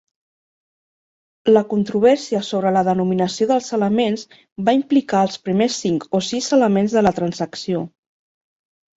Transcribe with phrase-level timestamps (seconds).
[1.51, 4.23] La controvèrsia sobre la denominació dels elements
[4.69, 7.83] va implicar els primers cinc o sis elements de la transacció.